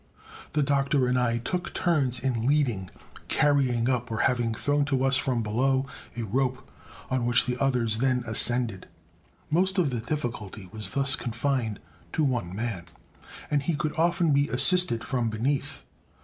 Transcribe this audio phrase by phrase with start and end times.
[0.53, 2.89] The Doctor and I took turns in leading,
[3.27, 5.85] carrying up or having thrown to us from below
[6.17, 6.67] a rope,
[7.11, 8.87] on which the others then ascended.
[9.51, 11.79] Most of the difficulty was thus confined
[12.13, 12.85] to one man,
[13.51, 15.83] and he could often be assisted from beneath.